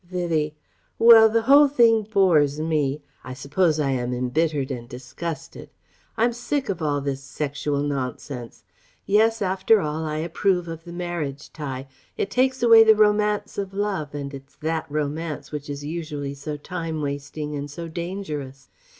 [0.03, 0.55] Vivie:
[0.97, 3.03] "Well the whole thing bores me...
[3.23, 5.69] I suppose I am embittered and disgusted.
[6.17, 8.63] I'm sick of all this sexual nonsense....
[9.05, 11.87] Yes, after all, I approve of the marriage tie:
[12.17, 16.57] it takes away the romance of love, and it's that romance which is usually so
[16.57, 18.69] time wasting and so dangerous.